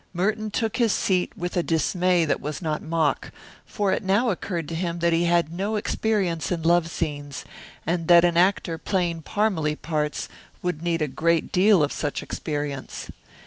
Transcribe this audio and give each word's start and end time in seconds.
Merton 0.15 0.49
took 0.49 0.77
his 0.77 0.93
seat 0.93 1.31
with 1.37 1.55
a 1.55 1.61
dismay 1.61 2.25
that 2.25 2.41
was 2.41 2.59
not 2.59 2.81
mock, 2.81 3.29
for 3.67 3.91
it 3.93 4.01
now 4.03 4.31
occurred 4.31 4.67
to 4.69 4.73
him 4.73 4.97
that 4.97 5.13
he 5.13 5.25
had 5.25 5.53
no 5.53 5.75
experience 5.75 6.51
in 6.51 6.63
love 6.63 6.89
scenes, 6.89 7.45
and 7.85 8.07
that 8.07 8.25
an 8.25 8.35
actor 8.35 8.79
playing 8.79 9.21
Parmalee 9.21 9.75
parts 9.75 10.27
would 10.63 10.81
need 10.81 11.03
a 11.03 11.07
great 11.07 11.51
deal 11.51 11.83
of 11.83 11.91
such 11.91 12.23
experience. 12.23 13.11